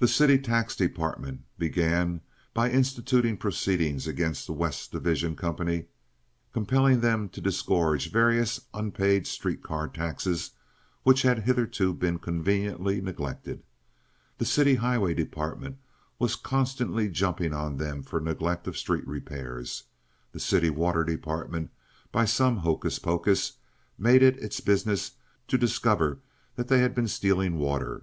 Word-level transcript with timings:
The 0.00 0.08
city 0.08 0.36
tax 0.36 0.74
department 0.74 1.42
began 1.58 2.22
by 2.54 2.72
instituting 2.72 3.36
proceedings 3.36 4.08
against 4.08 4.48
the 4.48 4.52
West 4.52 4.90
Division 4.90 5.36
company, 5.36 5.84
compelling 6.52 7.02
them 7.02 7.28
to 7.28 7.40
disgorge 7.40 8.10
various 8.10 8.60
unpaid 8.74 9.28
street 9.28 9.62
car 9.62 9.86
taxes 9.86 10.50
which 11.04 11.22
had 11.22 11.44
hitherto 11.44 11.94
been 11.94 12.18
conveniently 12.18 13.00
neglected. 13.00 13.62
The 14.38 14.44
city 14.44 14.74
highway 14.74 15.14
department 15.14 15.78
was 16.18 16.34
constantly 16.34 17.08
jumping 17.08 17.52
on 17.54 17.76
them 17.76 18.02
for 18.02 18.18
neglect 18.20 18.66
of 18.66 18.76
street 18.76 19.06
repairs. 19.06 19.84
The 20.32 20.40
city 20.40 20.68
water 20.68 21.04
department, 21.04 21.70
by 22.10 22.24
some 22.24 22.56
hocus 22.56 22.98
pocus, 22.98 23.52
made 23.96 24.24
it 24.24 24.36
its 24.38 24.58
business 24.58 25.12
to 25.46 25.56
discover 25.56 26.18
that 26.56 26.66
they 26.66 26.78
had 26.80 26.92
been 26.92 27.06
stealing 27.06 27.56
water. 27.56 28.02